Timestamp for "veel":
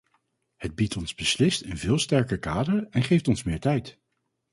1.77-1.99